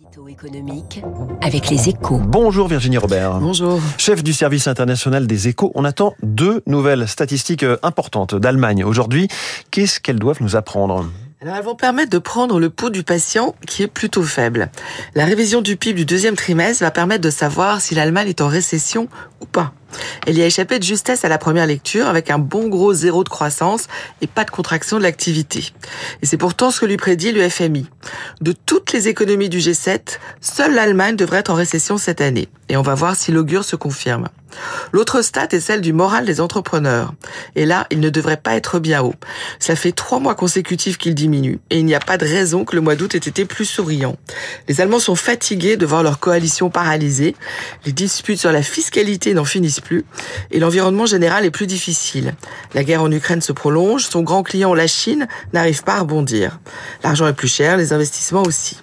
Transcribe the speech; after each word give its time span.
Édito 0.00 0.26
économique 0.26 1.02
avec 1.42 1.68
les 1.68 1.90
échos. 1.90 2.18
Bonjour 2.18 2.66
Virginie 2.66 2.96
Robert. 2.96 3.40
Bonjour. 3.40 3.78
Chef 3.98 4.22
du 4.22 4.32
service 4.32 4.66
international 4.66 5.26
des 5.26 5.48
échos, 5.48 5.70
on 5.74 5.84
attend 5.84 6.14
deux 6.22 6.62
nouvelles 6.66 7.06
statistiques 7.08 7.62
euh, 7.62 7.76
importantes 7.82 8.34
d'Allemagne 8.34 8.84
aujourd'hui. 8.84 9.28
Qu'est-ce 9.70 10.00
qu'elles 10.00 10.18
doivent 10.18 10.40
nous 10.40 10.56
apprendre? 10.56 11.10
Alors 11.42 11.56
elles 11.56 11.64
vont 11.64 11.74
permettre 11.74 12.10
de 12.10 12.18
prendre 12.18 12.58
le 12.58 12.70
pouls 12.70 12.88
du 12.88 13.02
patient 13.02 13.54
qui 13.66 13.82
est 13.82 13.88
plutôt 13.88 14.22
faible. 14.22 14.70
La 15.14 15.26
révision 15.26 15.60
du 15.60 15.76
PIB 15.76 15.94
du 15.94 16.04
deuxième 16.06 16.36
trimestre 16.36 16.84
va 16.84 16.90
permettre 16.90 17.22
de 17.22 17.30
savoir 17.30 17.82
si 17.82 17.94
l'Allemagne 17.94 18.28
est 18.28 18.40
en 18.40 18.48
récession 18.48 19.08
ou 19.40 19.46
pas. 19.46 19.74
Elle 20.26 20.38
y 20.38 20.42
a 20.42 20.46
échappé 20.46 20.78
de 20.78 20.84
justesse 20.84 21.24
à 21.24 21.28
la 21.28 21.38
première 21.38 21.66
lecture 21.66 22.06
avec 22.06 22.30
un 22.30 22.38
bon 22.38 22.68
gros 22.68 22.94
zéro 22.94 23.24
de 23.24 23.28
croissance 23.28 23.86
et 24.20 24.26
pas 24.26 24.44
de 24.44 24.50
contraction 24.50 24.98
de 24.98 25.02
l'activité. 25.02 25.72
Et 26.22 26.26
c'est 26.26 26.36
pourtant 26.36 26.70
ce 26.70 26.80
que 26.80 26.86
lui 26.86 26.96
prédit 26.96 27.32
le 27.32 27.48
FMI. 27.48 27.88
De 28.40 28.52
toutes 28.52 28.92
les 28.92 29.08
économies 29.08 29.48
du 29.48 29.58
G7, 29.58 30.18
seule 30.40 30.74
l'Allemagne 30.74 31.16
devrait 31.16 31.38
être 31.38 31.50
en 31.50 31.54
récession 31.54 31.98
cette 31.98 32.20
année. 32.20 32.48
Et 32.68 32.76
on 32.76 32.82
va 32.82 32.94
voir 32.94 33.16
si 33.16 33.32
l'augure 33.32 33.64
se 33.64 33.76
confirme. 33.76 34.28
L'autre 34.92 35.22
stat 35.22 35.48
est 35.52 35.60
celle 35.60 35.80
du 35.80 35.92
moral 35.92 36.24
des 36.24 36.40
entrepreneurs. 36.40 37.14
Et 37.54 37.66
là, 37.66 37.86
il 37.90 38.00
ne 38.00 38.10
devrait 38.10 38.36
pas 38.36 38.54
être 38.54 38.78
bien 38.78 39.02
haut. 39.02 39.14
Ça 39.58 39.76
fait 39.76 39.92
trois 39.92 40.20
mois 40.20 40.34
consécutifs 40.34 40.98
qu'il 40.98 41.14
diminue. 41.14 41.58
Et 41.70 41.78
il 41.78 41.86
n'y 41.86 41.94
a 41.94 42.00
pas 42.00 42.18
de 42.18 42.24
raison 42.24 42.64
que 42.64 42.74
le 42.74 42.82
mois 42.82 42.94
d'août 42.94 43.14
ait 43.14 43.18
été 43.18 43.44
plus 43.44 43.64
souriant. 43.64 44.16
Les 44.68 44.80
Allemands 44.80 44.98
sont 44.98 45.14
fatigués 45.14 45.76
de 45.76 45.86
voir 45.86 46.02
leur 46.02 46.18
coalition 46.18 46.70
paralysée. 46.70 47.34
Les 47.84 47.92
disputes 47.92 48.40
sur 48.40 48.52
la 48.52 48.62
fiscalité 48.62 49.34
n'en 49.34 49.44
finissent 49.44 49.80
plus. 49.82 50.04
Et 50.50 50.58
l'environnement 50.58 51.06
général 51.06 51.44
est 51.44 51.50
plus 51.50 51.66
difficile. 51.66 52.34
La 52.74 52.84
guerre 52.84 53.02
en 53.02 53.10
Ukraine 53.10 53.40
se 53.40 53.52
prolonge. 53.52 54.04
Son 54.06 54.22
grand 54.22 54.42
client, 54.42 54.74
la 54.74 54.86
Chine, 54.86 55.28
n'arrive 55.52 55.82
pas 55.82 55.94
à 55.94 56.00
rebondir. 56.00 56.60
L'argent 57.04 57.26
est 57.26 57.32
plus 57.34 57.52
cher, 57.52 57.76
les 57.76 57.92
investissements 57.92 58.42
aussi. 58.42 58.78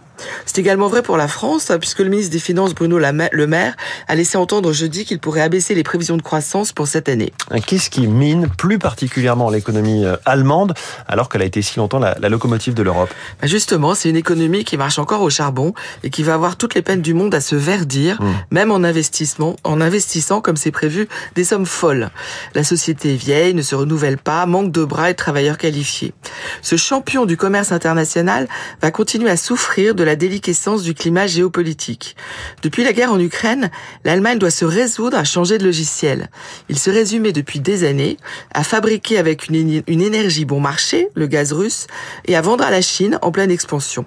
C'est 0.46 0.58
également 0.58 0.88
vrai 0.88 1.02
pour 1.02 1.18
la 1.18 1.28
France, 1.28 1.72
puisque 1.80 2.00
le 2.00 2.10
ministre 2.10 2.32
des 2.32 2.40
Finances, 2.40 2.74
Bruno 2.74 2.98
Le 3.00 3.48
Maire, 3.48 3.76
a 4.08 4.16
laissé 4.16 4.38
entendre 4.38 4.74
jeudi 4.74 5.06
qu'il 5.06 5.20
pourrait 5.20 5.42
abaisser 5.42 5.76
les 5.76 5.84
prévisions 5.84 6.18
de 6.18 6.22
croissance 6.22 6.72
pour 6.72 6.88
cette 6.88 7.10
année. 7.10 7.34
Qu'est-ce 7.66 7.90
qui 7.90 8.08
mine 8.08 8.48
plus 8.58 8.80
particulièrement 8.80 9.50
l'économie 9.50 10.06
euh, 10.06 10.16
allemande, 10.26 10.74
alors 11.08 11.30
qu'elle 11.30 11.42
a 11.42 11.46
été 11.46 11.62
si 11.62 11.78
longtemps 11.78 12.00
la, 12.00 12.18
la 12.20 12.30
locomotive 12.30 12.74
de 12.74 12.84
l'Europe? 12.84 13.10
Bah 13.42 13.48
Justement, 13.48 13.96
c'est 13.96 14.10
une 14.10 14.16
économie 14.16 14.64
qui 14.64 14.78
marche 14.78 15.00
encore 15.00 15.22
au 15.22 15.30
charbon 15.30 15.74
et 16.04 16.10
qui 16.10 16.24
va 16.24 16.34
avoir 16.34 16.56
toutes 16.56 16.76
les 16.76 16.82
peines 16.82 17.02
du 17.02 17.14
monde 17.14 17.34
à 17.36 17.42
se 17.42 17.56
verdir, 17.56 18.22
mmh. 18.22 18.28
même 18.52 18.72
en 18.72 18.84
investissement, 18.84 19.56
en 19.64 19.82
investissant, 19.82 20.42
comme 20.42 20.58
c'est 20.58 20.72
prévu, 20.72 21.08
des 21.36 21.44
sommes 21.44 21.66
folles. 21.66 22.10
La 22.56 22.64
société 22.64 23.14
est 23.14 23.18
vieille, 23.18 23.54
ne 23.54 23.62
se 23.62 23.76
renouvelle 23.76 24.18
pas, 24.18 24.46
manque 24.46 24.72
de 24.72 24.84
bras 24.84 25.10
et 25.10 25.14
de 25.14 25.18
travailleurs 25.18 25.58
qualifiés. 25.58 26.14
Ce 26.62 26.76
champion 26.76 27.26
du 27.26 27.38
commerce 27.38 27.72
international 27.72 28.48
va 28.82 28.92
continuer 28.92 29.30
à 29.30 29.38
souffrir 29.38 29.96
de 29.96 30.04
la 30.04 30.09
déliquescence 30.16 30.84
du 30.84 30.94
climat 30.94 31.28
géopolitique. 31.28 32.16
Depuis 32.62 32.84
la 32.84 32.94
guerre 32.94 33.12
en 33.12 33.20
Ukraine, 33.20 33.72
l'Allemagne 34.04 34.40
doit 34.40 34.52
se 34.52 34.66
résoudre 34.66 35.18
à 35.18 35.24
changer 35.24 35.58
de 35.58 35.66
logiciel. 35.66 36.30
Il 36.70 36.78
se 36.78 36.90
résumait 36.90 37.34
depuis 37.34 37.60
des 37.60 37.84
années 37.84 38.18
à 38.54 38.64
fabriquer 38.64 39.18
avec 39.18 39.48
une, 39.48 39.84
une 39.88 40.02
énergie 40.02 40.46
bon 40.46 40.60
marché, 40.60 41.10
le 41.16 41.28
gaz 41.28 41.54
russe, 41.54 41.88
et 42.26 42.36
à 42.36 42.42
vendre 42.42 42.64
à 42.64 42.72
la 42.72 42.82
Chine 42.82 43.20
en 43.22 43.32
pleine 43.32 43.52
expansion. 43.52 44.06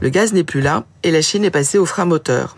Le 0.00 0.08
gaz 0.08 0.32
n'est 0.32 0.44
plus 0.44 0.60
là 0.60 0.84
et 1.02 1.10
la 1.10 1.22
Chine 1.22 1.44
est 1.44 1.50
passée 1.50 1.78
au 1.78 1.86
frein 1.86 2.04
moteur. 2.04 2.56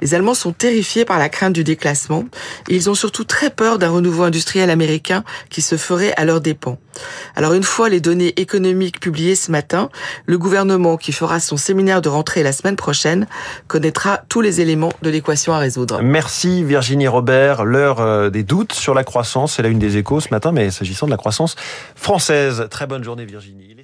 Les 0.00 0.14
Allemands 0.14 0.34
sont 0.34 0.52
terrifiés 0.52 1.04
par 1.04 1.18
la 1.18 1.28
crainte 1.28 1.52
du 1.52 1.64
déclassement 1.64 2.24
ils 2.68 2.90
ont 2.90 2.94
surtout 2.94 3.24
très 3.24 3.50
peur 3.50 3.78
d'un 3.78 3.90
renouveau 3.90 4.22
industriel 4.22 4.70
américain 4.70 5.24
qui 5.50 5.62
se 5.62 5.76
ferait 5.76 6.12
à 6.16 6.24
leurs 6.24 6.40
dépens. 6.40 6.78
Alors 7.36 7.52
une 7.52 7.62
fois 7.62 7.88
les 7.88 8.00
données 8.00 8.34
économiques 8.40 9.00
publiées 9.00 9.34
ce 9.34 9.50
matin, 9.50 9.88
le 10.26 10.38
gouvernement 10.38 10.96
qui 10.96 11.12
fera 11.12 11.40
son 11.40 11.56
séminaire 11.56 12.02
de 12.02 12.08
rentrée 12.08 12.42
la 12.42 12.52
semaine 12.52 12.76
prochaine 12.76 13.26
connaîtra 13.66 14.20
tous 14.28 14.40
les 14.40 14.60
éléments 14.60 14.92
de 15.02 15.10
l'équation 15.10 15.52
à 15.52 15.58
résoudre. 15.58 16.00
Merci 16.02 16.64
Virginie 16.64 17.08
Robert. 17.08 17.64
L'heure 17.64 18.00
euh, 18.00 18.30
des 18.30 18.42
doutes 18.42 18.72
sur 18.72 18.94
la 18.94 19.04
croissance, 19.04 19.56
c'est 19.56 19.62
la 19.62 19.68
une 19.68 19.78
des 19.78 19.96
échos 19.96 20.20
ce 20.20 20.28
matin, 20.30 20.52
mais 20.52 20.70
s'agissant 20.70 21.06
de 21.06 21.10
la 21.10 21.16
croissance 21.16 21.56
française. 21.94 22.66
Très 22.70 22.86
bonne 22.86 23.04
journée 23.04 23.24
Virginie. 23.24 23.76